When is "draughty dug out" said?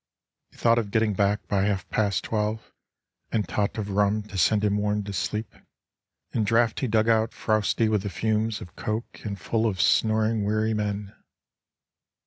6.43-7.35